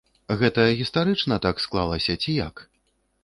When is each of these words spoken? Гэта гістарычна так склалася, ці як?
Гэта 0.39 0.63
гістарычна 0.79 1.37
так 1.45 1.61
склалася, 1.65 2.13
ці 2.23 2.31
як? 2.47 2.67